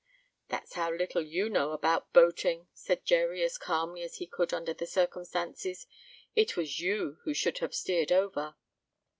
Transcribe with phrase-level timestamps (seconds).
[0.49, 4.73] "That's how little you know about boating," said Jerry as calmly as he could under
[4.73, 5.85] the circumstances.
[6.35, 8.55] "It was you who should have steered over."